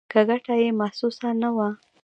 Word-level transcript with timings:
که 0.11 0.19
ګټه 0.29 0.53
یې 0.61 0.69
محسوسه 0.79 1.29
نه 1.41 1.49
وه. 1.55 1.69